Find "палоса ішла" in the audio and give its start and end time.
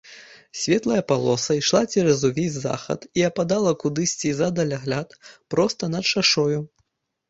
1.11-1.81